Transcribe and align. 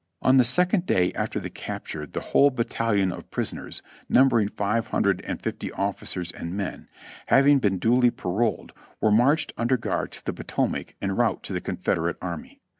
On 0.23 0.37
the 0.37 0.43
second 0.43 0.87
day 0.87 1.13
after 1.13 1.39
the 1.39 1.51
capture 1.51 2.07
the 2.07 2.21
whole 2.33 2.49
battalion 2.49 3.11
of 3.11 3.29
prisoners, 3.29 3.83
numbering 4.09 4.49
five 4.49 4.87
hundred 4.87 5.21
and 5.25 5.39
fifty 5.39 5.71
officers 5.71 6.31
and 6.31 6.57
men, 6.57 6.87
having 7.27 7.59
been 7.59 7.77
duly 7.77 8.09
paroled, 8.09 8.73
were 8.99 9.11
marched 9.11 9.53
under 9.57 9.77
guard 9.77 10.11
to 10.13 10.25
the 10.25 10.33
Po 10.33 10.41
tomac 10.41 10.95
en 11.03 11.11
route 11.15 11.43
to 11.43 11.53
the 11.53 11.61
Confederate 11.61 12.17
army. 12.19 12.59